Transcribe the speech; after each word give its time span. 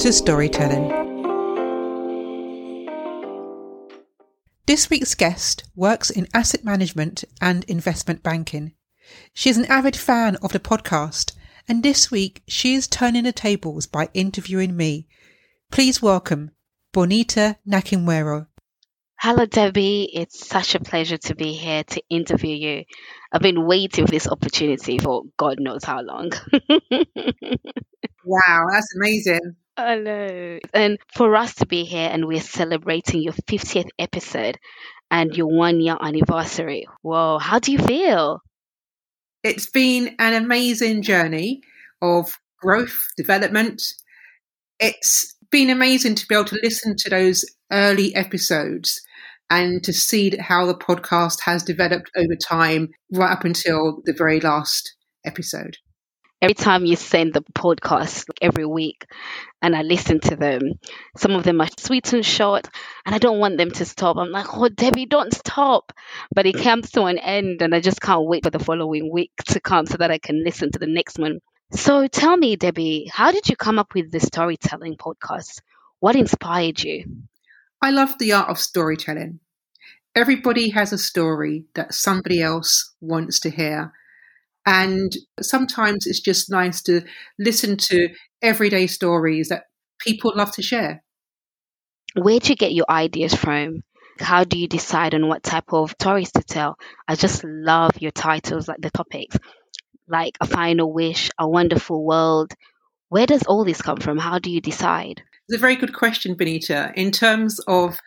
to 0.00 0.10
storytelling. 0.14 0.88
This 4.64 4.88
week's 4.88 5.14
guest 5.14 5.64
works 5.76 6.08
in 6.08 6.26
asset 6.32 6.64
management 6.64 7.22
and 7.38 7.64
investment 7.64 8.22
banking. 8.22 8.72
She 9.34 9.50
is 9.50 9.58
an 9.58 9.66
avid 9.66 9.94
fan 9.94 10.36
of 10.36 10.52
the 10.52 10.58
podcast, 10.58 11.34
and 11.68 11.82
this 11.82 12.10
week 12.10 12.42
she 12.48 12.72
is 12.72 12.88
turning 12.88 13.24
the 13.24 13.32
tables 13.32 13.86
by 13.86 14.08
interviewing 14.14 14.74
me. 14.74 15.06
Please 15.70 16.00
welcome 16.00 16.52
Bonita 16.92 17.58
Nakinwero. 17.68 18.46
Hello, 19.18 19.44
Debbie. 19.44 20.08
It's 20.14 20.48
such 20.48 20.74
a 20.74 20.80
pleasure 20.80 21.18
to 21.18 21.34
be 21.34 21.52
here 21.52 21.84
to 21.84 22.02
interview 22.08 22.56
you. 22.56 22.84
I've 23.32 23.42
been 23.42 23.66
waiting 23.66 24.06
for 24.06 24.10
this 24.10 24.26
opportunity 24.26 24.98
for 24.98 25.24
God 25.36 25.60
knows 25.60 25.84
how 25.84 26.00
long. 26.00 26.30
wow, 28.24 28.66
that's 28.72 28.94
amazing. 28.96 29.56
I 29.80 29.96
know. 29.96 30.58
And 30.72 30.98
for 31.14 31.34
us 31.36 31.54
to 31.56 31.66
be 31.66 31.84
here 31.84 32.08
and 32.10 32.26
we're 32.26 32.40
celebrating 32.40 33.22
your 33.22 33.32
50th 33.32 33.88
episode 33.98 34.58
and 35.10 35.34
your 35.36 35.46
one 35.46 35.80
year 35.80 35.96
anniversary. 36.00 36.86
Whoa, 37.02 37.38
how 37.38 37.58
do 37.58 37.72
you 37.72 37.78
feel? 37.78 38.40
It's 39.42 39.68
been 39.70 40.14
an 40.18 40.34
amazing 40.34 41.02
journey 41.02 41.62
of 42.02 42.38
growth, 42.60 42.96
development. 43.16 43.82
It's 44.78 45.36
been 45.50 45.70
amazing 45.70 46.14
to 46.16 46.26
be 46.26 46.34
able 46.34 46.44
to 46.46 46.60
listen 46.62 46.94
to 46.96 47.10
those 47.10 47.44
early 47.72 48.14
episodes 48.14 49.00
and 49.50 49.82
to 49.82 49.92
see 49.92 50.36
how 50.36 50.66
the 50.66 50.74
podcast 50.74 51.40
has 51.40 51.64
developed 51.64 52.10
over 52.16 52.36
time, 52.36 52.90
right 53.12 53.32
up 53.32 53.44
until 53.44 54.00
the 54.04 54.12
very 54.12 54.40
last 54.40 54.94
episode. 55.24 55.76
Every 56.40 56.54
time 56.54 56.86
you 56.86 56.96
send 56.96 57.34
the 57.34 57.42
podcast 57.54 58.28
like 58.28 58.38
every 58.40 58.64
week, 58.64 59.04
and 59.62 59.76
I 59.76 59.82
listen 59.82 60.20
to 60.20 60.36
them, 60.36 60.72
some 61.16 61.32
of 61.32 61.44
them 61.44 61.60
are 61.60 61.68
sweet 61.78 62.12
and 62.12 62.24
short, 62.24 62.68
and 63.04 63.14
I 63.14 63.18
don't 63.18 63.38
want 63.38 63.58
them 63.58 63.70
to 63.72 63.84
stop. 63.84 64.16
I'm 64.16 64.30
like, 64.30 64.46
oh, 64.54 64.68
Debbie, 64.68 65.06
don't 65.06 65.34
stop. 65.34 65.92
But 66.34 66.46
it 66.46 66.56
comes 66.56 66.90
to 66.92 67.04
an 67.04 67.18
end, 67.18 67.62
and 67.62 67.74
I 67.74 67.80
just 67.80 68.00
can't 68.00 68.26
wait 68.26 68.44
for 68.44 68.50
the 68.50 68.58
following 68.58 69.10
week 69.12 69.32
to 69.48 69.60
come 69.60 69.86
so 69.86 69.96
that 69.98 70.10
I 70.10 70.18
can 70.18 70.42
listen 70.44 70.72
to 70.72 70.78
the 70.78 70.86
next 70.86 71.18
one. 71.18 71.40
So 71.72 72.08
tell 72.08 72.36
me, 72.36 72.56
Debbie, 72.56 73.10
how 73.12 73.30
did 73.30 73.48
you 73.48 73.56
come 73.56 73.78
up 73.78 73.94
with 73.94 74.10
the 74.10 74.20
storytelling 74.20 74.96
podcast? 74.96 75.60
What 76.00 76.16
inspired 76.16 76.82
you? 76.82 77.04
I 77.82 77.90
love 77.90 78.18
the 78.18 78.32
art 78.32 78.50
of 78.50 78.58
storytelling. 78.58 79.40
Everybody 80.14 80.70
has 80.70 80.92
a 80.92 80.98
story 80.98 81.66
that 81.74 81.94
somebody 81.94 82.42
else 82.42 82.94
wants 83.00 83.38
to 83.40 83.50
hear. 83.50 83.92
And 84.66 85.12
sometimes 85.40 86.06
it's 86.06 86.20
just 86.20 86.50
nice 86.50 86.82
to 86.82 87.02
listen 87.38 87.76
to 87.76 88.08
everyday 88.42 88.86
stories 88.86 89.48
that 89.48 89.64
people 89.98 90.32
love 90.34 90.52
to 90.52 90.62
share. 90.62 91.02
Where 92.14 92.40
do 92.40 92.48
you 92.48 92.56
get 92.56 92.72
your 92.72 92.86
ideas 92.88 93.34
from? 93.34 93.82
How 94.18 94.44
do 94.44 94.58
you 94.58 94.68
decide 94.68 95.14
on 95.14 95.28
what 95.28 95.42
type 95.42 95.72
of 95.72 95.92
stories 95.92 96.32
to 96.32 96.42
tell? 96.42 96.76
I 97.08 97.14
just 97.14 97.42
love 97.44 97.92
your 98.00 98.10
titles, 98.10 98.68
like 98.68 98.80
the 98.80 98.90
topics, 98.90 99.36
like 100.08 100.36
A 100.40 100.46
Final 100.46 100.92
Wish, 100.92 101.30
A 101.38 101.48
Wonderful 101.48 102.04
World. 102.04 102.52
Where 103.08 103.26
does 103.26 103.44
all 103.44 103.64
this 103.64 103.80
come 103.80 103.98
from? 103.98 104.18
How 104.18 104.38
do 104.38 104.50
you 104.50 104.60
decide? 104.60 105.22
It's 105.48 105.56
a 105.56 105.60
very 105.60 105.76
good 105.76 105.94
question, 105.94 106.34
Benita. 106.34 106.92
In 106.94 107.10
terms 107.10 107.58
of 107.66 107.98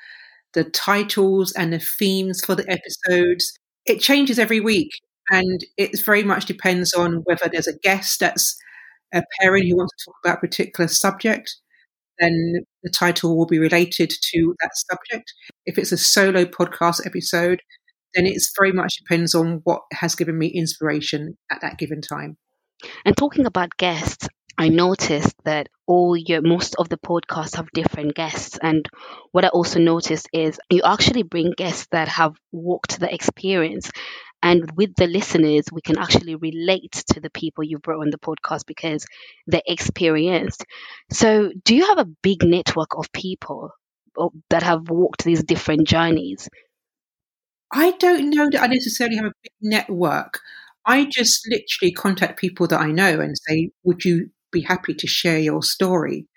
the 0.54 0.64
titles 0.64 1.52
and 1.54 1.74
the 1.74 1.80
themes 1.80 2.44
for 2.46 2.56
the 2.56 2.70
episodes, 2.70 3.58
it 3.86 4.00
changes 4.00 4.38
every 4.38 4.60
week. 4.60 4.92
And 5.32 5.62
it 5.78 5.98
very 6.06 6.24
much 6.24 6.46
depends 6.46 6.94
on 6.94 7.24
whether 7.24 7.50
there's 7.50 7.68
a 7.68 7.80
guest 7.80 8.20
that's 8.20 8.56
a 9.14 9.24
parent 9.40 9.68
who 9.68 9.78
wants 9.78 9.94
to 9.98 10.06
talk 10.06 10.16
about 10.24 10.38
a 10.38 10.48
particular 10.48 10.88
subject, 10.88 11.56
then 12.20 12.66
the 12.84 12.90
title 12.90 13.38
will 13.38 13.46
be 13.46 13.60
related 13.60 14.12
to 14.32 14.56
that 14.62 14.72
subject. 14.90 15.34
If 15.66 15.78
it's 15.78 15.92
a 15.92 15.98
solo 15.98 16.46
podcast 16.46 17.06
episode, 17.06 17.62
then 18.16 18.26
it's 18.26 18.54
very 18.58 18.72
much 18.72 18.98
depends 18.98 19.34
on 19.34 19.62
what 19.64 19.82
has 19.92 20.16
given 20.16 20.38
me 20.38 20.48
inspiration 20.48 21.38
at 21.52 21.62
that 21.62 21.78
given 21.78 22.02
time. 22.02 22.38
And 23.06 23.16
talking 23.16 23.46
about 23.46 23.78
guests, 23.78 24.28
I 24.58 24.70
noticed 24.70 25.36
that 25.46 25.70
all 25.88 26.16
your 26.16 26.42
most 26.42 26.76
of 26.78 26.90
the 26.90 26.98
podcasts 26.98 27.56
have 27.56 27.72
different 27.74 28.14
guests 28.14 28.58
and 28.62 28.88
what 29.32 29.44
I 29.44 29.48
also 29.48 29.80
noticed 29.80 30.30
is 30.32 30.60
you 30.70 30.82
actually 30.86 31.24
bring 31.24 31.54
guests 31.58 31.88
that 31.92 32.08
have 32.08 32.36
walked 32.52 33.00
the 33.00 33.12
experience 33.12 33.92
and 34.44 34.70
with 34.76 34.94
the 34.96 35.08
listeners 35.08 35.66
we 35.72 35.82
can 35.82 35.98
actually 35.98 36.36
relate 36.36 36.92
to 37.14 37.20
the 37.20 37.32
people 37.32 37.64
you've 37.64 37.82
brought 37.82 38.02
on 38.02 38.12
the 38.12 38.20
podcast 38.20 38.68
because 38.68 39.06
they're 39.48 39.62
experienced. 39.66 40.66
So 41.12 41.52
do 41.64 41.76
you 41.76 41.88
have 41.88 41.98
a 41.98 42.12
big 42.22 42.44
network 42.44 42.96
of 42.96 43.12
people 43.12 43.72
that 44.52 44.62
have 44.62 44.90
walked 44.90 45.24
these 45.24 45.44
different 45.44 45.88
journeys? 45.88 46.48
I 47.72 47.92
don't 47.94 48.30
know 48.30 48.50
that 48.52 48.62
I 48.62 48.68
necessarily 48.68 49.16
have 49.16 49.26
a 49.26 49.34
big 49.42 49.54
network. 49.62 50.40
I 50.86 51.06
just 51.12 51.48
literally 51.50 51.92
contact 51.92 52.40
people 52.40 52.68
that 52.68 52.80
I 52.80 52.92
know 52.92 53.20
and 53.20 53.36
say, 53.48 53.72
Would 53.84 54.06
you 54.06 54.30
be 54.54 54.62
happy 54.62 54.94
to 54.94 55.08
share 55.08 55.40
your 55.40 55.62
story. 55.62 56.28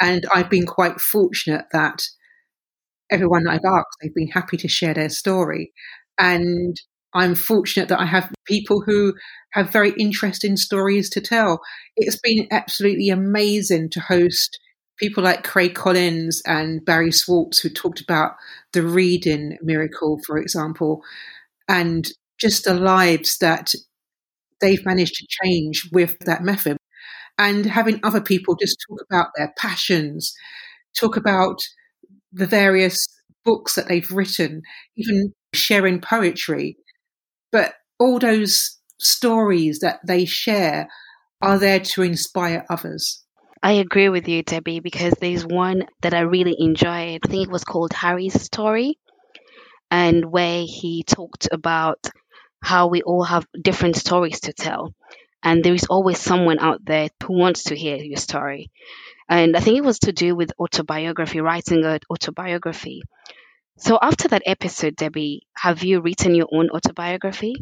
And 0.00 0.24
I've 0.34 0.50
been 0.50 0.66
quite 0.66 1.00
fortunate 1.00 1.66
that 1.72 2.02
everyone 3.10 3.44
that 3.44 3.52
I've 3.52 3.72
asked, 3.72 3.98
they've 4.00 4.14
been 4.14 4.28
happy 4.30 4.56
to 4.56 4.68
share 4.68 4.94
their 4.94 5.10
story. 5.10 5.72
And 6.18 6.74
I'm 7.14 7.34
fortunate 7.34 7.88
that 7.88 8.00
I 8.00 8.06
have 8.06 8.32
people 8.46 8.82
who 8.82 9.14
have 9.52 9.70
very 9.72 9.92
interesting 9.98 10.56
stories 10.56 11.10
to 11.10 11.20
tell. 11.20 11.60
It's 11.96 12.18
been 12.20 12.46
absolutely 12.50 13.08
amazing 13.10 13.90
to 13.90 14.00
host 14.00 14.58
people 14.98 15.24
like 15.24 15.44
Craig 15.44 15.74
Collins 15.74 16.42
and 16.46 16.84
Barry 16.84 17.10
Schwartz, 17.10 17.58
who 17.60 17.68
talked 17.70 18.00
about 18.00 18.32
the 18.72 18.82
reading 18.82 19.58
miracle, 19.62 20.20
for 20.26 20.38
example, 20.38 21.02
and 21.68 22.08
just 22.40 22.64
the 22.64 22.74
lives 22.74 23.38
that 23.40 23.72
they've 24.60 24.84
managed 24.84 25.14
to 25.16 25.26
change 25.44 25.88
with 25.92 26.18
that 26.20 26.42
method 26.42 26.76
and 27.38 27.66
having 27.66 28.00
other 28.02 28.20
people 28.20 28.56
just 28.56 28.78
talk 28.88 29.00
about 29.10 29.28
their 29.36 29.52
passions, 29.58 30.34
talk 30.98 31.16
about 31.16 31.58
the 32.32 32.46
various 32.46 32.98
books 33.44 33.74
that 33.76 33.88
they've 33.88 34.10
written, 34.12 34.62
even 34.96 35.32
sharing 35.54 36.00
poetry. 36.00 36.76
But 37.52 37.74
all 37.98 38.18
those 38.18 38.78
stories 38.98 39.80
that 39.80 40.00
they 40.06 40.24
share 40.24 40.88
are 41.42 41.58
there 41.58 41.80
to 41.80 42.02
inspire 42.02 42.64
others. 42.68 43.24
I 43.62 43.72
agree 43.72 44.08
with 44.08 44.28
you, 44.28 44.42
Debbie, 44.42 44.80
because 44.80 45.14
there's 45.20 45.44
one 45.44 45.86
that 46.00 46.14
I 46.14 46.20
really 46.20 46.56
enjoyed. 46.58 47.20
I 47.24 47.28
think 47.28 47.48
it 47.48 47.52
was 47.52 47.64
called 47.64 47.92
Harry's 47.92 48.40
Story, 48.40 48.98
and 49.90 50.24
where 50.26 50.64
he 50.66 51.02
talked 51.02 51.48
about 51.52 52.08
how 52.62 52.88
we 52.88 53.02
all 53.02 53.24
have 53.24 53.46
different 53.62 53.96
stories 53.96 54.40
to 54.40 54.52
tell 54.52 54.94
and 55.42 55.64
there 55.64 55.74
is 55.74 55.86
always 55.88 56.18
someone 56.18 56.58
out 56.58 56.84
there 56.84 57.08
who 57.24 57.34
wants 57.34 57.64
to 57.64 57.76
hear 57.76 57.96
your 57.96 58.16
story. 58.16 58.70
And 59.28 59.56
I 59.56 59.60
think 59.60 59.78
it 59.78 59.84
was 59.84 60.00
to 60.00 60.12
do 60.12 60.34
with 60.34 60.52
autobiography, 60.58 61.40
writing 61.40 61.84
an 61.84 62.00
autobiography. 62.10 63.02
So 63.80 63.98
after 64.02 64.28
that 64.28 64.42
episode, 64.44 64.94
Debbie, 64.96 65.46
have 65.56 65.82
you 65.82 66.02
written 66.02 66.34
your 66.34 66.48
own 66.52 66.68
autobiography? 66.68 67.54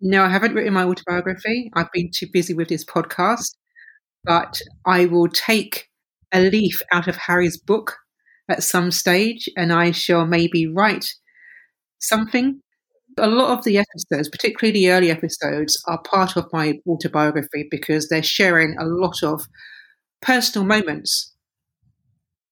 No, 0.00 0.24
I 0.24 0.30
haven't 0.30 0.54
written 0.54 0.72
my 0.72 0.84
autobiography. 0.84 1.70
I've 1.74 1.92
been 1.92 2.10
too 2.10 2.26
busy 2.32 2.54
with 2.54 2.68
this 2.68 2.86
podcast, 2.86 3.54
but 4.24 4.58
I 4.86 5.04
will 5.04 5.28
take 5.28 5.88
a 6.32 6.40
leaf 6.40 6.80
out 6.90 7.06
of 7.06 7.16
Harry's 7.16 7.60
book 7.60 7.98
at 8.48 8.62
some 8.62 8.90
stage 8.90 9.46
and 9.58 9.74
I 9.74 9.90
shall 9.90 10.26
maybe 10.26 10.66
write 10.66 11.12
something 11.98 12.62
a 13.18 13.26
lot 13.26 13.58
of 13.58 13.64
the 13.64 13.76
episodes, 13.76 14.30
particularly 14.30 14.72
the 14.72 14.90
early 14.90 15.10
episodes, 15.10 15.82
are 15.86 16.00
part 16.02 16.36
of 16.36 16.46
my 16.50 16.78
autobiography 16.86 17.68
because 17.70 18.08
they're 18.08 18.22
sharing 18.22 18.74
a 18.78 18.86
lot 18.86 19.22
of 19.22 19.42
personal 20.22 20.66
moments. 20.66 21.29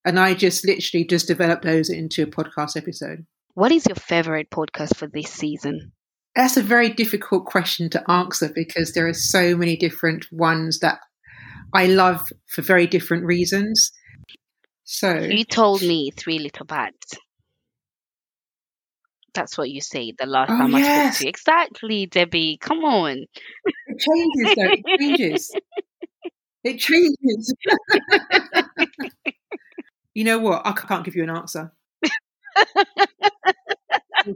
And 0.08 0.18
I 0.18 0.32
just 0.32 0.66
literally 0.66 1.04
just 1.04 1.26
developed 1.26 1.64
those 1.64 1.90
into 1.90 2.22
a 2.22 2.26
podcast 2.26 2.78
episode. 2.78 3.26
What 3.52 3.70
is 3.72 3.84
your 3.86 3.96
favorite 3.96 4.48
podcast 4.48 4.96
for 4.96 5.06
this 5.06 5.30
season? 5.30 5.92
That's 6.34 6.56
a 6.56 6.62
very 6.62 6.88
difficult 6.88 7.44
question 7.44 7.90
to 7.90 8.10
answer 8.10 8.50
because 8.54 8.94
there 8.94 9.06
are 9.06 9.12
so 9.12 9.54
many 9.54 9.76
different 9.76 10.24
ones 10.32 10.78
that 10.78 11.00
I 11.74 11.88
love 11.88 12.26
for 12.46 12.62
very 12.62 12.86
different 12.86 13.26
reasons. 13.26 13.92
So 14.84 15.18
you 15.18 15.44
told 15.44 15.82
me 15.82 16.10
Three 16.16 16.38
Little 16.38 16.64
Bats. 16.64 17.18
That's 19.34 19.58
what 19.58 19.68
you 19.68 19.82
say 19.82 20.14
the 20.18 20.24
last 20.24 20.50
oh, 20.50 20.56
time 20.56 20.70
yes. 20.70 20.80
I 20.80 21.10
spoke 21.10 21.18
to 21.18 21.24
you. 21.24 21.28
Exactly, 21.28 22.06
Debbie. 22.06 22.56
Come 22.58 22.78
on. 22.78 23.26
It 23.88 23.98
changes, 23.98 24.56
though. 24.56 24.72
It 24.72 24.98
changes. 24.98 25.54
it 26.64 26.78
changes. 26.78 27.54
you 30.18 30.24
know 30.24 30.40
what? 30.40 30.66
I 30.66 30.72
can't 30.72 31.04
give 31.04 31.14
you 31.14 31.22
an 31.22 31.30
answer. 31.30 31.72
All 34.26 34.26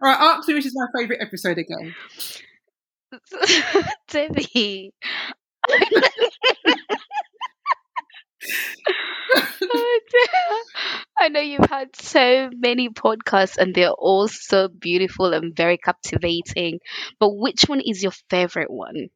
right, 0.00 0.18
ask 0.18 0.48
me 0.48 0.54
which 0.54 0.64
is 0.64 0.74
my 0.74 0.86
favourite 0.98 1.20
episode 1.20 1.58
again. 1.58 1.94
Debbie. 4.08 4.94
oh, 9.62 10.00
I 11.18 11.28
know 11.28 11.40
you've 11.40 11.68
had 11.68 11.94
so 11.94 12.48
many 12.56 12.88
podcasts 12.88 13.58
and 13.58 13.74
they're 13.74 13.90
all 13.90 14.28
so 14.28 14.68
beautiful 14.68 15.34
and 15.34 15.54
very 15.54 15.76
captivating. 15.76 16.78
But 17.18 17.36
which 17.36 17.64
one 17.64 17.80
is 17.80 18.02
your 18.02 18.12
favorite 18.30 18.70
one 18.70 19.10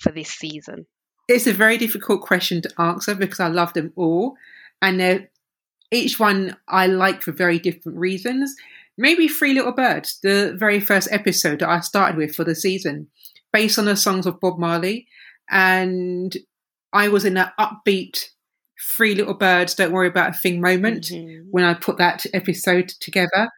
for 0.00 0.10
this 0.10 0.30
season? 0.30 0.86
It's 1.28 1.46
a 1.46 1.52
very 1.52 1.78
difficult 1.78 2.22
question 2.22 2.60
to 2.62 2.80
answer 2.80 3.14
because 3.14 3.40
I 3.40 3.48
love 3.48 3.72
them 3.72 3.92
all. 3.94 4.34
And 4.82 5.28
each 5.92 6.18
one 6.18 6.56
I 6.66 6.86
like 6.86 7.22
for 7.22 7.32
very 7.32 7.58
different 7.58 7.98
reasons. 7.98 8.54
Maybe 8.98 9.28
Three 9.28 9.54
Little 9.54 9.72
Birds, 9.72 10.18
the 10.22 10.54
very 10.58 10.80
first 10.80 11.08
episode 11.10 11.60
that 11.60 11.68
I 11.68 11.80
started 11.80 12.16
with 12.16 12.34
for 12.34 12.44
the 12.44 12.54
season, 12.54 13.08
based 13.52 13.78
on 13.78 13.84
the 13.84 13.96
songs 13.96 14.26
of 14.26 14.40
Bob 14.40 14.58
Marley. 14.58 15.06
And 15.48 16.36
I 16.92 17.08
was 17.08 17.24
in 17.24 17.34
that 17.34 17.54
upbeat 17.58 18.24
Three 18.96 19.14
Little 19.14 19.34
Birds, 19.34 19.74
Don't 19.74 19.92
Worry 19.92 20.08
About 20.08 20.30
a 20.30 20.38
Thing 20.38 20.60
moment 20.60 21.04
mm-hmm. 21.04 21.48
when 21.50 21.64
I 21.64 21.74
put 21.74 21.98
that 21.98 22.24
episode 22.34 22.88
together. 23.00 23.48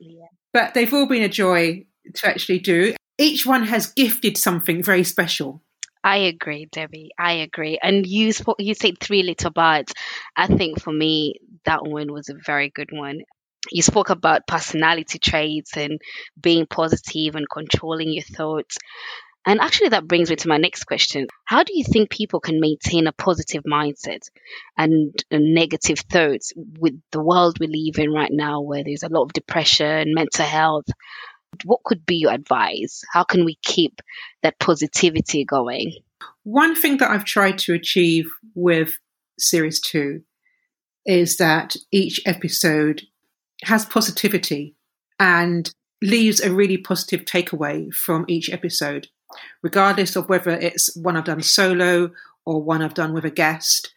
Yeah. 0.00 0.26
But 0.52 0.74
they've 0.74 0.92
all 0.92 1.06
been 1.06 1.22
a 1.22 1.28
joy 1.28 1.86
to 2.14 2.26
actually 2.26 2.60
do. 2.60 2.94
Each 3.18 3.44
one 3.44 3.64
has 3.64 3.92
gifted 3.92 4.36
something 4.36 4.82
very 4.82 5.04
special. 5.04 5.62
I 6.04 6.18
agree, 6.18 6.68
Debbie. 6.70 7.10
I 7.18 7.32
agree. 7.32 7.78
And 7.82 8.06
you 8.06 8.32
spoke, 8.32 8.56
you 8.60 8.74
said 8.74 9.00
three 9.00 9.24
little 9.24 9.50
birds. 9.50 9.92
I 10.36 10.46
think 10.46 10.80
for 10.80 10.92
me, 10.92 11.34
that 11.64 11.84
one 11.84 12.12
was 12.12 12.28
a 12.28 12.34
very 12.46 12.70
good 12.70 12.90
one. 12.92 13.22
You 13.72 13.82
spoke 13.82 14.08
about 14.08 14.46
personality 14.46 15.18
traits 15.18 15.76
and 15.76 16.00
being 16.40 16.66
positive 16.66 17.34
and 17.34 17.46
controlling 17.52 18.12
your 18.12 18.22
thoughts. 18.22 18.78
And 19.44 19.60
actually, 19.60 19.90
that 19.90 20.06
brings 20.06 20.30
me 20.30 20.36
to 20.36 20.48
my 20.48 20.58
next 20.58 20.84
question. 20.84 21.26
How 21.44 21.64
do 21.64 21.76
you 21.76 21.84
think 21.84 22.10
people 22.10 22.38
can 22.38 22.60
maintain 22.60 23.06
a 23.06 23.12
positive 23.12 23.64
mindset 23.64 24.28
and 24.76 25.12
negative 25.32 26.00
thoughts 26.00 26.52
with 26.56 26.94
the 27.12 27.22
world 27.22 27.58
we 27.58 27.66
live 27.66 28.02
in 28.02 28.12
right 28.12 28.30
now, 28.32 28.60
where 28.60 28.84
there's 28.84 29.02
a 29.02 29.08
lot 29.08 29.24
of 29.24 29.32
depression, 29.32 29.86
and 29.86 30.14
mental 30.14 30.44
health? 30.44 30.86
What 31.64 31.82
could 31.84 32.06
be 32.06 32.16
your 32.16 32.32
advice? 32.32 33.02
How 33.12 33.24
can 33.24 33.44
we 33.44 33.58
keep 33.64 34.00
that 34.42 34.58
positivity 34.58 35.44
going? 35.44 35.92
One 36.44 36.74
thing 36.74 36.98
that 36.98 37.10
I've 37.10 37.24
tried 37.24 37.58
to 37.58 37.74
achieve 37.74 38.30
with 38.54 38.94
series 39.38 39.80
two 39.80 40.22
is 41.06 41.36
that 41.36 41.76
each 41.92 42.20
episode 42.26 43.02
has 43.64 43.84
positivity 43.86 44.76
and 45.18 45.72
leaves 46.02 46.40
a 46.40 46.52
really 46.52 46.76
positive 46.76 47.24
takeaway 47.24 47.92
from 47.92 48.24
each 48.28 48.50
episode 48.50 49.08
regardless 49.62 50.16
of 50.16 50.28
whether 50.28 50.50
it's 50.50 50.94
one 50.96 51.16
I've 51.16 51.24
done 51.24 51.42
solo 51.42 52.10
or 52.44 52.62
one 52.62 52.82
I've 52.82 52.94
done 52.94 53.12
with 53.12 53.24
a 53.24 53.30
guest. 53.30 53.92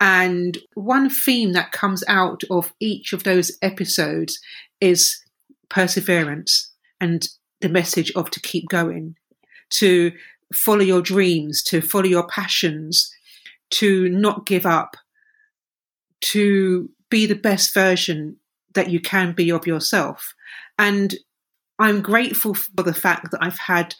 And 0.00 0.56
one 0.74 1.10
theme 1.10 1.52
that 1.52 1.72
comes 1.72 2.02
out 2.08 2.42
of 2.50 2.72
each 2.80 3.12
of 3.12 3.24
those 3.24 3.52
episodes 3.60 4.38
is 4.80 5.22
perseverance 5.68 6.69
and 7.00 7.28
the 7.60 7.68
message 7.68 8.12
of 8.12 8.30
to 8.30 8.40
keep 8.40 8.68
going, 8.68 9.16
to 9.70 10.12
follow 10.52 10.82
your 10.82 11.02
dreams, 11.02 11.62
to 11.64 11.80
follow 11.80 12.06
your 12.06 12.26
passions, 12.26 13.12
to 13.70 14.08
not 14.08 14.46
give 14.46 14.66
up, 14.66 14.96
to 16.20 16.90
be 17.08 17.26
the 17.26 17.34
best 17.34 17.72
version 17.74 18.36
that 18.74 18.90
you 18.90 19.00
can 19.00 19.32
be 19.32 19.50
of 19.50 19.66
yourself. 19.66 20.34
And 20.78 21.14
I'm 21.78 22.02
grateful 22.02 22.54
for 22.54 22.82
the 22.82 22.94
fact 22.94 23.30
that 23.30 23.42
I've 23.42 23.58
had 23.58 23.94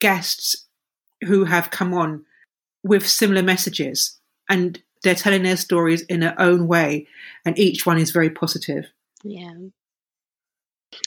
guests 0.00 0.66
who 1.22 1.44
have 1.44 1.70
come 1.70 1.94
on 1.94 2.24
with 2.82 3.08
similar 3.08 3.42
messages 3.42 4.18
and 4.48 4.82
they're 5.02 5.14
telling 5.14 5.42
their 5.42 5.56
stories 5.56 6.02
in 6.02 6.20
their 6.20 6.38
own 6.40 6.66
way 6.66 7.06
and 7.44 7.58
each 7.58 7.86
one 7.86 7.98
is 7.98 8.10
very 8.10 8.30
positive 8.30 8.86
yeah 9.22 9.52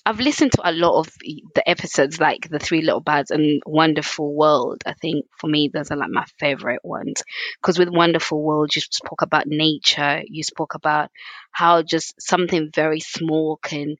I've 0.05 0.19
listened 0.19 0.51
to 0.53 0.69
a 0.69 0.71
lot 0.71 0.99
of 0.99 1.13
the 1.21 1.67
episodes, 1.69 2.19
like 2.19 2.49
the 2.49 2.59
Three 2.59 2.81
Little 2.81 3.01
Birds 3.01 3.31
and 3.31 3.61
Wonderful 3.65 4.33
World. 4.35 4.83
I 4.85 4.93
think 4.93 5.25
for 5.39 5.47
me, 5.47 5.69
those 5.73 5.91
are 5.91 5.97
like 5.97 6.09
my 6.09 6.25
favorite 6.39 6.83
ones. 6.83 7.23
Because 7.61 7.77
with 7.77 7.89
Wonderful 7.89 8.41
World, 8.41 8.75
you 8.75 8.81
spoke 8.81 9.21
about 9.21 9.47
nature, 9.47 10.21
you 10.27 10.43
spoke 10.43 10.75
about 10.75 11.11
how 11.51 11.81
just 11.81 12.19
something 12.21 12.71
very 12.73 12.99
small 12.99 13.57
can 13.57 13.95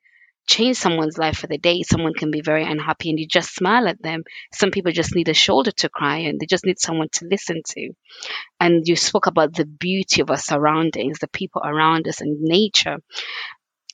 change 0.48 0.78
someone's 0.78 1.18
life 1.18 1.38
for 1.38 1.48
the 1.48 1.58
day. 1.58 1.82
Someone 1.84 2.14
can 2.14 2.30
be 2.30 2.42
very 2.42 2.64
unhappy 2.64 3.10
and 3.10 3.20
you 3.20 3.28
just 3.28 3.56
smile 3.56 3.88
at 3.88 4.02
them. 4.02 4.24
Some 4.54 4.70
people 4.72 4.92
just 4.92 5.16
need 5.16 5.28
a 5.30 5.34
shoulder 5.34 5.72
to 5.72 5.90
cry 5.90 6.18
and 6.18 6.40
they 6.40 6.46
just 6.46 6.66
need 6.66 6.80
someone 6.80 7.10
to 7.14 7.26
listen 7.26 7.62
to. 7.70 7.92
And 8.60 8.88
you 8.88 8.96
spoke 8.96 9.28
about 9.28 9.56
the 9.56 9.66
beauty 9.66 10.22
of 10.22 10.30
our 10.32 10.38
surroundings, 10.38 11.20
the 11.20 11.28
people 11.28 11.62
around 11.66 12.08
us 12.08 12.22
and 12.22 12.42
nature. 12.42 12.98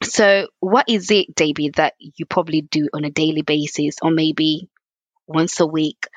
So, 0.04 0.48
what 0.60 0.86
is 0.90 1.12
it, 1.12 1.36
David, 1.36 1.76
that 1.76 1.94
you 2.00 2.26
probably 2.26 2.62
do 2.62 2.90
on 2.94 3.04
a 3.04 3.12
daily 3.12 3.42
basis 3.44 3.96
or 4.02 4.12
maybe 4.12 4.70
once 5.28 5.60
a 5.60 5.68
week 5.68 6.08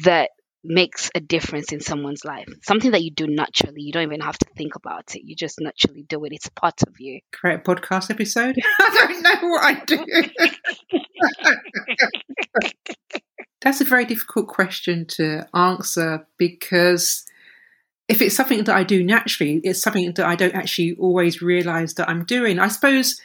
that 0.00 0.30
makes 0.64 1.10
a 1.14 1.20
difference 1.20 1.72
in 1.72 1.80
someone's 1.80 2.24
life. 2.24 2.48
Something 2.62 2.92
that 2.92 3.02
you 3.02 3.10
do 3.10 3.26
naturally. 3.26 3.82
You 3.82 3.92
don't 3.92 4.04
even 4.04 4.20
have 4.20 4.38
to 4.38 4.46
think 4.56 4.76
about 4.76 5.14
it. 5.14 5.22
You 5.24 5.34
just 5.34 5.60
naturally 5.60 6.04
do 6.08 6.24
it. 6.24 6.32
It's 6.32 6.48
part 6.50 6.82
of 6.86 7.00
you. 7.00 7.20
Create 7.32 7.56
a 7.56 7.62
podcast 7.62 8.10
episode? 8.10 8.56
I 8.78 9.08
don't 9.08 9.22
know 9.22 9.48
what 9.48 9.64
I 9.64 9.84
do. 9.84 10.06
That's 13.60 13.80
a 13.80 13.84
very 13.84 14.04
difficult 14.04 14.48
question 14.48 15.06
to 15.10 15.46
answer 15.54 16.26
because 16.36 17.24
if 18.08 18.20
it's 18.20 18.36
something 18.36 18.64
that 18.64 18.76
I 18.76 18.84
do 18.84 19.02
naturally, 19.02 19.60
it's 19.64 19.82
something 19.82 20.12
that 20.14 20.26
I 20.26 20.34
don't 20.34 20.54
actually 20.54 20.94
always 20.98 21.40
realize 21.40 21.94
that 21.94 22.08
I'm 22.08 22.24
doing. 22.24 22.58
I 22.58 22.68
suppose 22.68 23.20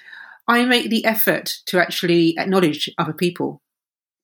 I 0.47 0.65
make 0.65 0.89
the 0.89 1.05
effort 1.05 1.57
to 1.67 1.79
actually 1.79 2.35
acknowledge 2.37 2.89
other 2.97 3.13
people, 3.13 3.61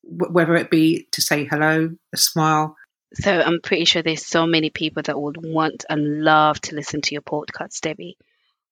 whether 0.04 0.56
it 0.56 0.70
be 0.70 1.08
to 1.12 1.22
say 1.22 1.46
hello, 1.46 1.92
a 2.14 2.18
smile, 2.18 2.76
so 3.16 3.32
I'm 3.32 3.62
pretty 3.62 3.86
sure 3.86 4.02
there's 4.02 4.26
so 4.26 4.48
many 4.48 4.72
people 4.72 5.04
that 5.04 5.20
would 5.20 5.38
want 5.46 5.86
and 5.90 6.24
love 6.24 6.60
to 6.62 6.76
listen 6.76 7.02
to 7.02 7.14
your 7.14 7.22
podcast, 7.22 7.82
Debbie. 7.82 8.18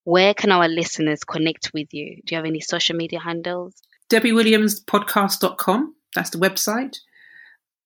Where 0.04 0.34
can 0.34 0.52
our 0.52 0.68
listeners 0.68 1.24
connect 1.24 1.72
with 1.74 1.94
you? 1.94 2.16
Do 2.26 2.34
you 2.34 2.38
have 2.38 2.46
any 2.46 2.60
social 2.60 2.96
media 2.96 3.20
handles? 3.20 3.76
DebbieWilliamsPodcast.com. 4.10 5.96
That's 6.16 6.32
the 6.32 6.40
website. 6.40 6.98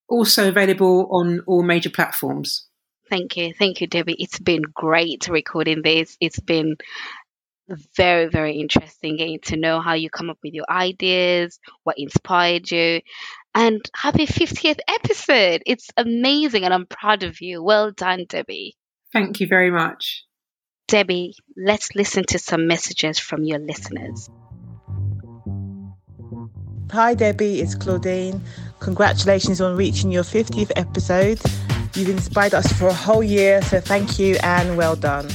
Also 0.07 0.47
available 0.47 1.09
on 1.11 1.41
all 1.45 1.61
major 1.61 1.89
platforms. 1.89 2.67
Thank 3.09 3.37
you. 3.37 3.53
Thank 3.53 3.81
you, 3.81 3.87
Debbie. 3.87 4.15
It's 4.17 4.39
been 4.39 4.63
great 4.63 5.27
recording 5.27 5.81
this. 5.81 6.17
It's 6.19 6.39
been 6.39 6.77
very, 7.95 8.27
very 8.29 8.57
interesting 8.59 9.17
getting 9.17 9.39
to 9.39 9.57
know 9.57 9.81
how 9.81 9.93
you 9.93 10.09
come 10.09 10.29
up 10.29 10.37
with 10.43 10.53
your 10.53 10.65
ideas, 10.69 11.59
what 11.83 11.97
inspired 11.97 12.69
you, 12.69 13.01
and 13.53 13.81
happy 13.95 14.25
50th 14.27 14.79
episode. 14.87 15.63
It's 15.65 15.89
amazing 15.97 16.63
and 16.63 16.73
I'm 16.73 16.85
proud 16.85 17.23
of 17.23 17.41
you. 17.41 17.63
Well 17.63 17.91
done, 17.91 18.25
Debbie. 18.27 18.75
Thank 19.13 19.39
you 19.39 19.47
very 19.47 19.71
much. 19.71 20.25
Debbie, 20.87 21.33
let's 21.57 21.95
listen 21.95 22.25
to 22.25 22.39
some 22.39 22.67
messages 22.67 23.17
from 23.17 23.43
your 23.43 23.59
listeners. 23.59 24.29
Hi, 26.91 27.15
Debbie, 27.15 27.61
it's 27.61 27.73
Claudine. 27.73 28.41
Congratulations 28.79 29.59
on 29.59 29.75
reaching 29.75 30.11
your 30.11 30.23
50th 30.23 30.71
episode. 30.75 31.41
You've 31.95 32.09
inspired 32.09 32.53
us 32.53 32.69
for 32.73 32.87
a 32.87 32.93
whole 32.93 33.23
year, 33.23 33.61
so 33.61 33.79
thank 33.79 34.19
you 34.19 34.35
and 34.43 34.75
well 34.75 34.97
done. 34.97 35.29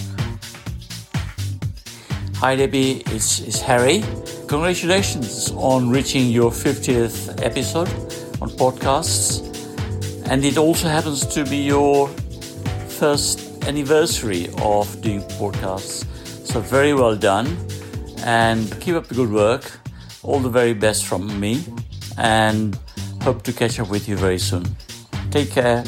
Hi 2.36 2.54
Debbie, 2.54 3.02
it's, 3.06 3.40
it's 3.40 3.60
Harry. 3.62 4.04
Congratulations 4.46 5.50
on 5.52 5.88
reaching 5.88 6.28
your 6.28 6.50
50th 6.50 7.42
episode 7.42 7.88
on 8.42 8.50
podcasts. 8.50 9.40
And 10.28 10.44
it 10.44 10.58
also 10.58 10.86
happens 10.86 11.26
to 11.28 11.44
be 11.44 11.56
your 11.56 12.08
first 12.98 13.64
anniversary 13.66 14.48
of 14.58 15.00
doing 15.00 15.22
podcasts. 15.40 16.04
So 16.46 16.60
very 16.60 16.92
well 16.92 17.16
done 17.16 17.56
and 18.24 18.70
keep 18.82 18.96
up 18.96 19.06
the 19.06 19.14
good 19.14 19.32
work. 19.32 19.80
All 20.22 20.40
the 20.40 20.50
very 20.50 20.74
best 20.74 21.06
from 21.06 21.40
me 21.40 21.64
and 22.18 22.78
hope 23.22 23.44
to 23.44 23.52
catch 23.54 23.80
up 23.80 23.88
with 23.88 24.10
you 24.10 24.16
very 24.16 24.38
soon. 24.38 24.64
Take 25.30 25.52
care. 25.52 25.84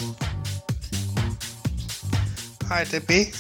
Hi 2.73 2.85
Debbie. 2.85 3.33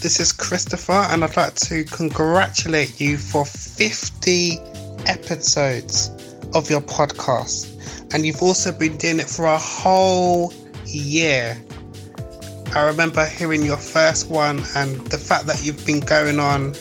This 0.00 0.20
is 0.20 0.32
Christopher, 0.32 0.92
and 0.92 1.24
I'd 1.24 1.36
like 1.36 1.56
to 1.56 1.82
congratulate 1.82 3.00
you 3.00 3.18
for 3.18 3.44
50 3.44 4.60
episodes 5.06 6.08
of 6.54 6.70
your 6.70 6.82
podcast. 6.82 8.14
And 8.14 8.24
you've 8.24 8.40
also 8.40 8.70
been 8.70 8.96
doing 8.96 9.18
it 9.18 9.28
for 9.28 9.46
a 9.46 9.58
whole 9.58 10.54
year. 10.84 11.60
I 12.76 12.86
remember 12.86 13.26
hearing 13.26 13.64
your 13.64 13.76
first 13.76 14.30
one, 14.30 14.62
and 14.76 15.00
the 15.08 15.18
fact 15.18 15.46
that 15.46 15.64
you've 15.64 15.84
been 15.84 15.98
going 15.98 16.38
on 16.38 16.72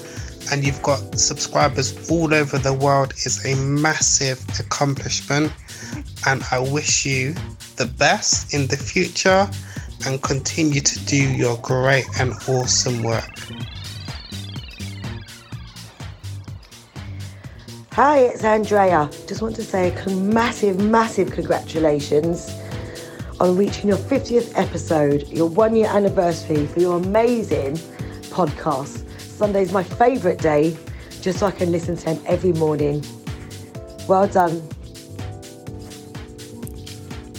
and 0.51 0.63
you've 0.63 0.83
got 0.83 1.19
subscribers 1.19 2.07
all 2.11 2.31
over 2.35 2.59
the 2.59 2.73
world 2.73 3.13
is 3.25 3.43
a 3.47 3.55
massive 3.55 4.45
accomplishment. 4.59 5.51
And 6.27 6.43
I 6.51 6.59
wish 6.59 7.03
you 7.03 7.33
the 7.77 7.87
best 7.87 8.53
in 8.53 8.67
the 8.67 8.77
future 8.77 9.49
and 10.05 10.21
continue 10.21 10.81
to 10.81 11.05
do 11.05 11.17
your 11.17 11.57
great 11.57 12.05
and 12.19 12.33
awesome 12.47 13.03
work. 13.03 13.29
Hi, 17.93 18.19
it's 18.19 18.43
Andrea. 18.43 19.09
Just 19.25 19.41
want 19.41 19.55
to 19.55 19.63
say 19.63 19.93
a 19.93 20.09
massive, 20.09 20.79
massive 20.79 21.31
congratulations 21.31 22.49
on 23.39 23.57
reaching 23.57 23.87
your 23.87 23.97
50th 23.97 24.51
episode, 24.55 25.27
your 25.29 25.47
one 25.47 25.75
year 25.75 25.87
anniversary 25.87 26.67
for 26.67 26.79
your 26.79 26.97
amazing 26.97 27.75
podcast. 28.31 29.09
Sunday's 29.19 29.71
my 29.71 29.83
favourite 29.83 30.39
day, 30.39 30.77
just 31.21 31.39
so 31.39 31.47
I 31.47 31.51
can 31.51 31.71
listen 31.71 31.95
to 31.97 32.13
him 32.13 32.23
every 32.25 32.53
morning. 32.53 33.03
Well 34.07 34.27
done. 34.27 34.61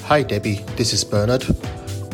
Hi, 0.04 0.22
Debbie. 0.22 0.64
This 0.76 0.92
is 0.92 1.04
Bernard. 1.04 1.44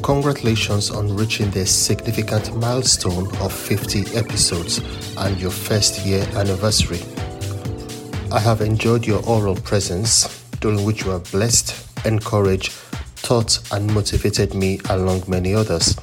Congratulations 0.02 0.90
on 0.90 1.14
reaching 1.14 1.48
the 1.52 1.64
significant 1.64 2.56
milestone 2.56 3.28
of 3.36 3.52
50 3.52 4.16
episodes 4.16 4.80
and 5.16 5.40
your 5.40 5.52
first 5.52 6.04
year 6.04 6.26
anniversary. 6.34 6.98
I 8.32 8.40
have 8.40 8.62
enjoyed 8.62 9.06
your 9.06 9.24
oral 9.24 9.54
presence, 9.54 10.42
during 10.60 10.84
which 10.84 11.04
you 11.04 11.12
have 11.12 11.30
blessed, 11.30 11.86
encouraged, 12.04 12.72
taught, 13.22 13.60
and 13.72 13.94
motivated 13.94 14.54
me, 14.54 14.80
along 14.90 15.22
many 15.28 15.54
others. 15.54 15.96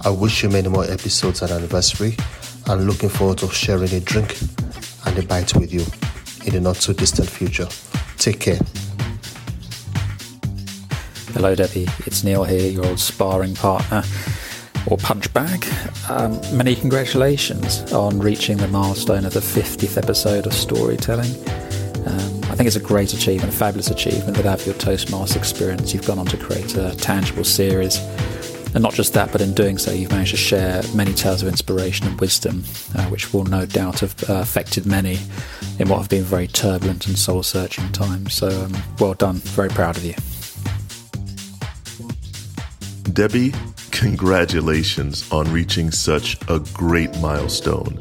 I 0.00 0.08
wish 0.08 0.42
you 0.42 0.48
many 0.48 0.68
more 0.68 0.84
episodes 0.84 1.42
and 1.42 1.50
anniversary, 1.50 2.16
and 2.68 2.86
looking 2.86 3.10
forward 3.10 3.38
to 3.38 3.50
sharing 3.50 3.92
a 3.92 4.00
drink 4.00 4.38
and 5.04 5.18
a 5.18 5.22
bite 5.24 5.54
with 5.56 5.74
you 5.74 5.84
in 6.46 6.54
the 6.54 6.60
not 6.60 6.76
too 6.76 6.94
distant 6.94 7.28
future. 7.28 7.68
Take 8.16 8.40
care. 8.40 8.58
Hello, 11.34 11.54
Debbie. 11.54 11.88
It's 12.04 12.22
Neil 12.22 12.44
here, 12.44 12.70
your 12.70 12.84
old 12.84 13.00
sparring 13.00 13.54
partner 13.54 14.02
or 14.86 14.98
punch 14.98 15.32
bag. 15.32 15.66
Um, 16.10 16.38
many 16.54 16.76
congratulations 16.76 17.90
on 17.90 18.18
reaching 18.18 18.58
the 18.58 18.68
milestone 18.68 19.24
of 19.24 19.32
the 19.32 19.40
50th 19.40 19.96
episode 19.96 20.46
of 20.46 20.52
storytelling. 20.52 21.30
Um, 22.06 22.44
I 22.50 22.54
think 22.54 22.66
it's 22.66 22.76
a 22.76 22.80
great 22.80 23.14
achievement, 23.14 23.50
a 23.50 23.56
fabulous 23.56 23.90
achievement 23.90 24.36
that 24.36 24.44
out 24.44 24.60
of 24.60 24.66
your 24.66 24.74
Toastmaster 24.74 25.38
experience, 25.38 25.94
you've 25.94 26.06
gone 26.06 26.18
on 26.18 26.26
to 26.26 26.36
create 26.36 26.76
a 26.76 26.94
tangible 26.96 27.44
series. 27.44 27.96
And 28.74 28.82
not 28.82 28.92
just 28.92 29.14
that, 29.14 29.32
but 29.32 29.40
in 29.40 29.54
doing 29.54 29.78
so, 29.78 29.90
you've 29.90 30.10
managed 30.10 30.32
to 30.32 30.36
share 30.36 30.82
many 30.94 31.14
tales 31.14 31.40
of 31.40 31.48
inspiration 31.48 32.06
and 32.06 32.20
wisdom, 32.20 32.62
uh, 32.94 33.06
which 33.06 33.32
will 33.32 33.44
no 33.44 33.64
doubt 33.64 34.00
have 34.00 34.30
uh, 34.30 34.34
affected 34.34 34.84
many 34.84 35.18
in 35.78 35.88
what 35.88 35.96
have 35.98 36.10
been 36.10 36.24
very 36.24 36.46
turbulent 36.46 37.06
and 37.06 37.18
soul 37.18 37.42
searching 37.42 37.90
times. 37.92 38.34
So, 38.34 38.48
um, 38.48 38.76
well 38.98 39.14
done. 39.14 39.36
Very 39.36 39.70
proud 39.70 39.96
of 39.96 40.04
you. 40.04 40.14
Debbie, 43.12 43.52
congratulations 43.90 45.30
on 45.30 45.52
reaching 45.52 45.90
such 45.90 46.38
a 46.48 46.60
great 46.72 47.14
milestone. 47.18 47.98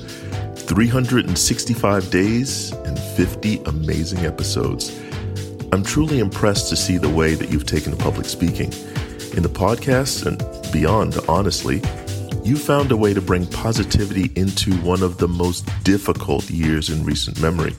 365 0.55 2.09
days 2.09 2.71
and 2.71 2.97
50 2.97 3.61
amazing 3.65 4.19
episodes. 4.19 4.97
I'm 5.73 5.83
truly 5.83 6.19
impressed 6.19 6.69
to 6.69 6.77
see 6.77 6.97
the 6.97 7.09
way 7.09 7.33
that 7.33 7.49
you've 7.49 7.65
taken 7.65 7.91
to 7.91 7.97
public 7.97 8.25
speaking. 8.25 8.71
In 9.35 9.43
the 9.43 9.51
podcast 9.51 10.25
and 10.25 10.71
beyond, 10.71 11.17
honestly, 11.27 11.81
you 12.41 12.55
found 12.55 12.91
a 12.91 12.97
way 12.97 13.13
to 13.13 13.21
bring 13.21 13.45
positivity 13.47 14.31
into 14.39 14.73
one 14.77 15.03
of 15.03 15.17
the 15.17 15.27
most 15.27 15.65
difficult 15.83 16.49
years 16.49 16.89
in 16.89 17.03
recent 17.03 17.41
memory. 17.41 17.75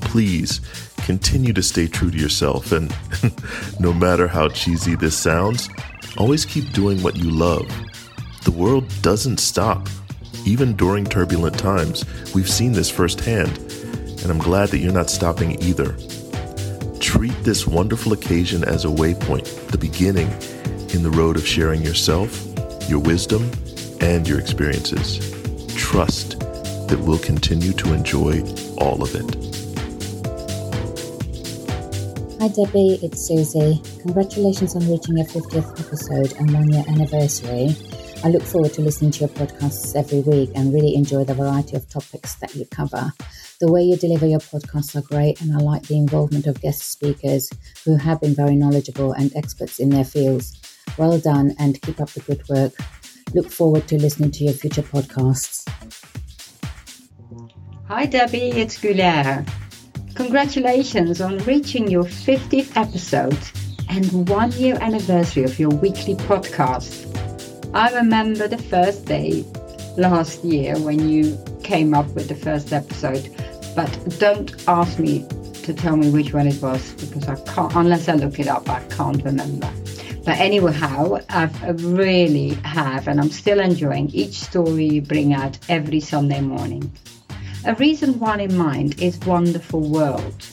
Please 0.00 0.60
continue 0.98 1.52
to 1.52 1.62
stay 1.62 1.86
true 1.86 2.10
to 2.10 2.18
yourself, 2.18 2.72
and 2.72 2.92
no 3.80 3.92
matter 3.92 4.26
how 4.26 4.48
cheesy 4.48 4.96
this 4.96 5.16
sounds, 5.16 5.68
always 6.18 6.44
keep 6.44 6.72
doing 6.72 7.00
what 7.02 7.16
you 7.16 7.30
love. 7.30 7.66
The 8.44 8.50
world 8.50 8.84
doesn't 9.02 9.38
stop, 9.38 9.88
even 10.44 10.76
during 10.76 11.04
turbulent 11.04 11.58
times. 11.58 12.04
We've 12.34 12.50
seen 12.50 12.72
this 12.72 12.90
firsthand, 12.90 13.56
and 14.22 14.30
I'm 14.30 14.38
glad 14.38 14.68
that 14.70 14.78
you're 14.78 14.92
not 14.92 15.10
stopping 15.10 15.62
either. 15.62 15.96
Treat 16.98 17.34
this 17.44 17.66
wonderful 17.66 18.12
occasion 18.12 18.64
as 18.64 18.84
a 18.84 18.88
waypoint, 18.88 19.68
the 19.68 19.78
beginning 19.78 20.28
in 20.92 21.02
the 21.02 21.14
road 21.16 21.36
of 21.36 21.46
sharing 21.46 21.82
yourself, 21.82 22.44
your 22.88 22.98
wisdom, 22.98 23.50
and 24.00 24.26
your 24.26 24.40
experiences. 24.40 25.18
Trust 25.76 26.40
that 26.88 26.98
we'll 27.00 27.18
continue 27.18 27.72
to 27.74 27.94
enjoy 27.94 28.42
all 28.78 29.02
of 29.02 29.14
it. 29.14 29.47
Hi 32.40 32.46
Debbie, 32.46 33.00
it's 33.02 33.26
Susie. 33.26 33.82
Congratulations 34.02 34.76
on 34.76 34.88
reaching 34.88 35.16
your 35.16 35.26
50th 35.26 35.80
episode 35.80 36.38
and 36.38 36.54
one 36.54 36.68
year 36.72 36.84
anniversary. 36.86 37.74
I 38.22 38.28
look 38.28 38.44
forward 38.44 38.72
to 38.74 38.80
listening 38.80 39.10
to 39.10 39.20
your 39.20 39.28
podcasts 39.30 39.96
every 39.96 40.20
week 40.20 40.52
and 40.54 40.72
really 40.72 40.94
enjoy 40.94 41.24
the 41.24 41.34
variety 41.34 41.74
of 41.74 41.88
topics 41.88 42.36
that 42.36 42.54
you 42.54 42.64
cover. 42.66 43.12
The 43.58 43.72
way 43.72 43.82
you 43.82 43.96
deliver 43.96 44.24
your 44.24 44.38
podcasts 44.38 44.94
are 44.94 45.02
great, 45.02 45.40
and 45.40 45.52
I 45.52 45.58
like 45.58 45.82
the 45.88 45.96
involvement 45.96 46.46
of 46.46 46.60
guest 46.60 46.82
speakers 46.82 47.50
who 47.84 47.96
have 47.96 48.20
been 48.20 48.36
very 48.36 48.54
knowledgeable 48.54 49.14
and 49.14 49.34
experts 49.34 49.80
in 49.80 49.88
their 49.88 50.04
fields. 50.04 50.56
Well 50.96 51.18
done 51.18 51.56
and 51.58 51.82
keep 51.82 52.00
up 52.00 52.10
the 52.10 52.20
good 52.20 52.48
work. 52.48 52.72
Look 53.34 53.50
forward 53.50 53.88
to 53.88 53.98
listening 53.98 54.30
to 54.30 54.44
your 54.44 54.54
future 54.54 54.82
podcasts. 54.82 55.68
Hi 57.88 58.06
Debbie, 58.06 58.50
it's 58.50 58.78
Gulaire. 58.78 59.44
Congratulations 60.18 61.20
on 61.20 61.38
reaching 61.44 61.88
your 61.88 62.02
50th 62.02 62.76
episode 62.76 63.38
and 63.88 64.28
one 64.28 64.50
year 64.50 64.76
anniversary 64.80 65.44
of 65.44 65.60
your 65.60 65.70
weekly 65.70 66.16
podcast. 66.16 67.06
I 67.72 67.94
remember 67.94 68.48
the 68.48 68.58
first 68.58 69.04
day 69.04 69.44
last 69.96 70.42
year 70.42 70.76
when 70.80 71.08
you 71.08 71.38
came 71.62 71.94
up 71.94 72.06
with 72.16 72.26
the 72.26 72.34
first 72.34 72.72
episode, 72.72 73.32
but 73.76 74.18
don't 74.18 74.52
ask 74.66 74.98
me 74.98 75.24
to 75.62 75.72
tell 75.72 75.96
me 75.96 76.10
which 76.10 76.34
one 76.34 76.48
it 76.48 76.60
was 76.60 76.94
because 76.94 77.28
I 77.28 77.36
can't, 77.54 77.72
unless 77.76 78.08
I 78.08 78.14
look 78.14 78.40
it 78.40 78.48
up, 78.48 78.68
I 78.68 78.82
can't 78.88 79.22
remember. 79.22 79.72
But 80.24 80.38
anyhow, 80.40 81.20
I've 81.28 81.84
really 81.84 82.54
have, 82.64 83.06
and 83.06 83.20
I'm 83.20 83.30
still 83.30 83.60
enjoying 83.60 84.10
each 84.10 84.40
story 84.40 84.84
you 84.84 85.00
bring 85.00 85.32
out 85.32 85.60
every 85.68 86.00
Sunday 86.00 86.40
morning. 86.40 86.92
A 87.68 87.74
recent 87.74 88.16
one 88.16 88.40
in 88.40 88.56
mind 88.56 88.98
is 88.98 89.18
Wonderful 89.26 89.90
World. 89.90 90.46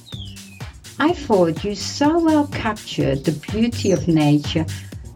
I 1.00 1.14
thought 1.14 1.64
you 1.64 1.74
so 1.74 2.20
well 2.20 2.46
captured 2.48 3.24
the 3.24 3.32
beauty 3.54 3.92
of 3.94 4.10
nature 4.10 4.66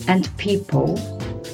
and 0.08 0.38
people 0.38 0.96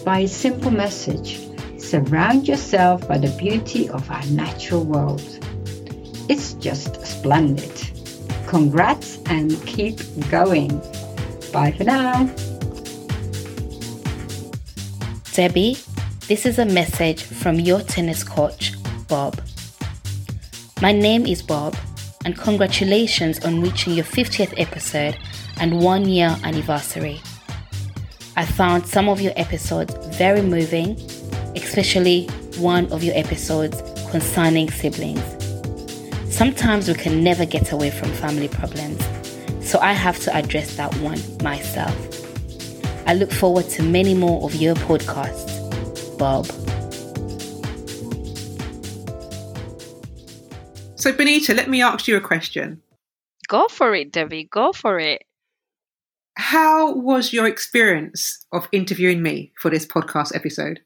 by 0.06 0.20
a 0.20 0.28
simple 0.28 0.70
message 0.70 1.40
surround 1.80 2.48
yourself 2.48 3.08
by 3.08 3.18
the 3.18 3.36
beauty 3.40 3.90
of 3.90 4.08
our 4.12 4.24
natural 4.28 4.84
world. 4.84 5.24
It's 6.30 6.54
just 6.54 7.04
splendid. 7.04 7.74
Congrats 8.46 9.18
and 9.26 9.60
keep 9.66 9.98
going. 10.30 10.80
Bye 11.52 11.74
for 11.76 11.86
now. 11.86 12.30
Debbie, 15.34 15.80
this 16.28 16.46
is 16.46 16.60
a 16.60 16.66
message 16.66 17.24
from 17.24 17.60
your 17.60 17.82
tennis 17.82 18.24
coach, 18.24 18.74
Bob. 19.08 19.42
My 20.86 20.92
name 20.92 21.26
is 21.26 21.42
Bob, 21.42 21.76
and 22.26 22.38
congratulations 22.38 23.44
on 23.44 23.60
reaching 23.60 23.96
your 23.96 24.06
50th 24.06 24.54
episode 24.56 25.18
and 25.60 25.82
one 25.82 26.08
year 26.08 26.38
anniversary. 26.44 27.24
I 28.36 28.46
found 28.46 28.86
some 28.86 29.10
of 29.10 29.20
your 29.20 29.34
episodes 29.36 29.96
very 30.16 30.44
moving, 30.44 30.92
especially 31.56 32.28
one 32.60 32.86
of 32.94 33.04
your 33.04 33.18
episodes 33.18 33.82
concerning 34.12 34.70
siblings. 34.70 35.24
Sometimes 36.30 36.88
we 36.88 36.94
can 36.94 37.24
never 37.24 37.48
get 37.48 37.72
away 37.72 37.90
from 37.90 38.12
family 38.12 38.48
problems, 38.48 39.04
so 39.68 39.80
I 39.80 39.94
have 39.94 40.20
to 40.20 40.36
address 40.36 40.78
that 40.78 40.96
one 40.98 41.20
myself. 41.42 41.98
I 43.08 43.16
look 43.16 43.32
forward 43.32 43.70
to 43.70 43.82
many 43.82 44.14
more 44.14 44.44
of 44.44 44.54
your 44.54 44.76
podcasts, 44.76 46.16
Bob. 46.20 46.46
So, 51.06 51.14
Benita, 51.14 51.54
let 51.54 51.70
me 51.70 51.84
ask 51.84 52.08
you 52.08 52.18
a 52.18 52.20
question. 52.20 52.82
Go 53.48 53.68
for 53.68 53.94
it, 53.94 54.12
Debbie. 54.12 54.50
Go 54.52 54.74
for 54.74 54.98
it. 55.00 55.22
How 56.36 56.96
was 56.96 57.32
your 57.32 57.46
experience 57.46 58.44
of 58.52 58.68
interviewing 58.72 59.22
me 59.22 59.54
for 59.62 59.70
this 59.70 59.86
podcast 59.86 60.36
episode? 60.36 60.80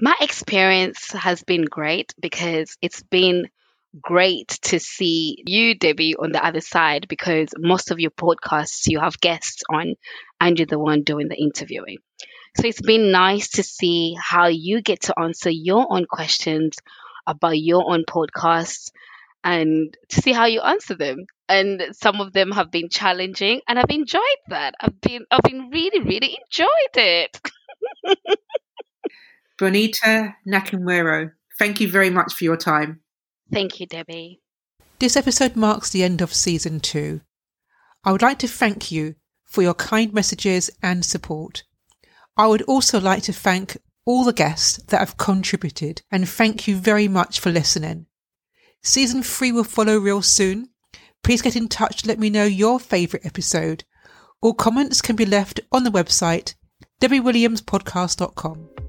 My 0.00 0.16
experience 0.20 1.12
has 1.12 1.44
been 1.44 1.64
great 1.64 2.12
because 2.20 2.76
it's 2.82 3.04
been 3.04 3.46
great 4.00 4.48
to 4.62 4.80
see 4.80 5.40
you, 5.46 5.76
Debbie, 5.76 6.16
on 6.16 6.32
the 6.32 6.44
other 6.44 6.60
side 6.60 7.06
because 7.06 7.50
most 7.56 7.92
of 7.92 8.00
your 8.00 8.10
podcasts 8.10 8.88
you 8.88 8.98
have 8.98 9.20
guests 9.20 9.62
on 9.70 9.94
and 10.40 10.58
you're 10.58 10.66
the 10.66 10.76
one 10.76 11.04
doing 11.04 11.28
the 11.28 11.40
interviewing. 11.40 11.98
So 12.56 12.66
it's 12.66 12.82
been 12.82 13.12
nice 13.12 13.50
to 13.50 13.62
see 13.62 14.16
how 14.20 14.48
you 14.48 14.82
get 14.82 15.02
to 15.02 15.20
answer 15.20 15.50
your 15.50 15.86
own 15.88 16.06
questions 16.06 16.78
about 17.26 17.58
your 17.58 17.92
own 17.92 18.04
podcasts 18.08 18.90
and 19.44 19.96
to 20.08 20.20
see 20.20 20.32
how 20.32 20.46
you 20.46 20.60
answer 20.60 20.94
them. 20.94 21.26
and 21.48 21.82
some 21.92 22.20
of 22.20 22.32
them 22.32 22.50
have 22.50 22.70
been 22.70 22.88
challenging 22.88 23.60
and 23.68 23.78
I've 23.78 23.90
enjoyed 23.90 24.42
that. 24.48 24.74
I've 24.80 25.00
been 25.00 25.26
I've 25.30 25.42
been 25.42 25.68
really, 25.70 26.00
really 26.00 26.38
enjoyed 26.44 26.94
it. 26.94 27.40
Bonita 29.58 30.34
Nakamura, 30.48 31.32
thank 31.58 31.80
you 31.80 31.88
very 31.88 32.10
much 32.10 32.32
for 32.32 32.44
your 32.44 32.56
time. 32.56 33.00
Thank 33.52 33.80
you, 33.80 33.86
Debbie. 33.86 34.40
This 34.98 35.16
episode 35.16 35.56
marks 35.56 35.90
the 35.90 36.02
end 36.02 36.22
of 36.22 36.32
season 36.32 36.80
two. 36.80 37.20
I 38.04 38.12
would 38.12 38.22
like 38.22 38.38
to 38.38 38.48
thank 38.48 38.90
you 38.90 39.16
for 39.44 39.62
your 39.62 39.74
kind 39.74 40.12
messages 40.14 40.70
and 40.82 41.04
support. 41.04 41.64
I 42.36 42.46
would 42.46 42.62
also 42.62 42.98
like 42.98 43.24
to 43.24 43.32
thank 43.32 43.76
all 44.04 44.24
the 44.24 44.32
guests 44.32 44.78
that 44.88 44.98
have 44.98 45.16
contributed 45.16 46.02
and 46.10 46.28
thank 46.28 46.66
you 46.66 46.76
very 46.76 47.08
much 47.08 47.40
for 47.40 47.50
listening. 47.50 48.06
Season 48.82 49.22
three 49.22 49.52
will 49.52 49.64
follow 49.64 49.98
real 49.98 50.22
soon. 50.22 50.68
Please 51.22 51.42
get 51.42 51.56
in 51.56 51.68
touch 51.68 52.02
to 52.02 52.08
let 52.08 52.18
me 52.18 52.30
know 52.30 52.44
your 52.44 52.80
favourite 52.80 53.24
episode. 53.24 53.84
All 54.40 54.54
comments 54.54 55.00
can 55.00 55.14
be 55.14 55.26
left 55.26 55.60
on 55.70 55.84
the 55.84 55.90
website 55.90 56.54
debbiewilliamspodcast.com. 57.00 58.81